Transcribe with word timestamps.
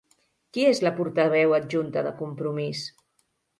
Qui 0.55 0.63
és 0.69 0.81
la 0.87 0.91
portaveu 1.01 1.55
adjunta 1.59 2.05
de 2.09 2.17
Compromís? 2.25 2.85